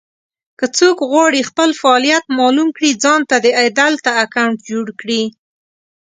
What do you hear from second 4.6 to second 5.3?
جوړ کړي.